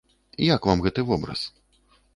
Як 0.55 0.61
вам 0.71 0.83
гэты 0.87 1.07
вобраз? 1.13 1.47